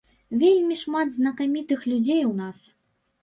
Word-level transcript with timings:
Вельмі 0.43 0.77
шмат 0.83 1.11
знакамітых 1.17 1.85
людзей 1.91 2.21
у 2.31 2.31
нас. 2.41 2.63